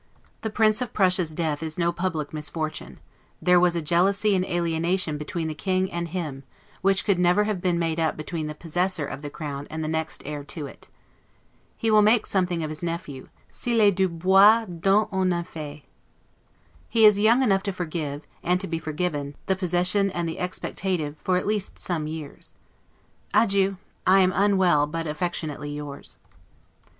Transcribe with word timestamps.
The 0.41 0.49
Prince 0.49 0.81
of 0.81 0.95
Prussia's 0.95 1.35
death 1.35 1.61
is 1.61 1.77
no 1.77 1.91
public 1.91 2.33
misfortune: 2.33 2.99
there 3.39 3.59
was 3.59 3.75
a 3.75 3.83
jealousy 3.83 4.35
and 4.35 4.43
alienation 4.43 5.15
between 5.15 5.47
the 5.47 5.53
King 5.53 5.91
and 5.91 6.07
him, 6.07 6.43
which 6.81 7.05
could 7.05 7.19
never 7.19 7.43
have 7.43 7.61
been 7.61 7.77
made 7.77 7.99
up 7.99 8.17
between 8.17 8.47
the 8.47 8.55
possessor 8.55 9.05
of 9.05 9.21
the 9.21 9.29
crown 9.29 9.67
and 9.69 9.83
the 9.83 9.87
next 9.87 10.23
heir 10.25 10.43
to 10.45 10.65
it. 10.65 10.87
He 11.77 11.91
will 11.91 12.01
make 12.01 12.25
something 12.25 12.63
of 12.63 12.71
his 12.71 12.81
nephew, 12.81 13.29
's'il 13.47 13.79
est 13.79 13.93
du 13.95 14.09
bois 14.09 14.65
don't 14.65 15.07
on 15.13 15.31
en 15.31 15.43
fait'. 15.43 15.83
He 16.89 17.05
is 17.05 17.19
young 17.19 17.43
enough 17.43 17.61
to 17.61 17.71
forgive, 17.71 18.23
and 18.41 18.59
to 18.59 18.65
be 18.65 18.79
forgiven, 18.79 19.35
the 19.45 19.55
possession 19.55 20.09
and 20.09 20.27
the 20.27 20.39
expectative, 20.39 21.17
at 21.29 21.45
least 21.45 21.75
for 21.75 21.79
some 21.79 22.07
years. 22.07 22.55
Adieu! 23.35 23.77
I 24.07 24.21
am 24.21 24.33
UNWELL, 24.33 24.87
but 24.87 25.05
affectionately 25.05 25.69
yours. 25.69 26.17